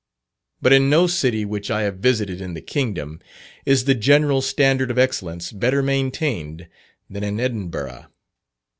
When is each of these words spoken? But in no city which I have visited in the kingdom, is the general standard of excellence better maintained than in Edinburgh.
But 0.63 0.73
in 0.73 0.89
no 0.89 1.05
city 1.05 1.45
which 1.45 1.69
I 1.69 1.83
have 1.83 1.97
visited 1.99 2.41
in 2.41 2.55
the 2.55 2.61
kingdom, 2.61 3.19
is 3.67 3.85
the 3.85 3.93
general 3.93 4.41
standard 4.41 4.89
of 4.89 4.97
excellence 4.97 5.51
better 5.51 5.83
maintained 5.83 6.67
than 7.07 7.23
in 7.23 7.39
Edinburgh. 7.39 8.07